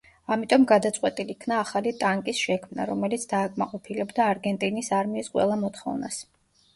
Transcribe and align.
ამიტომ 0.35 0.63
გადაწყვეტილ 0.69 1.33
იქნა 1.33 1.57
ახალი 1.63 1.91
ტანკის 2.03 2.39
შექმნა, 2.45 2.87
რომელიც 2.91 3.25
დააკმაყოფილებდა 3.33 4.25
არგენტინის 4.33 4.89
არმიის 5.01 5.31
ყველა 5.35 5.59
მოთხოვნას. 5.65 6.19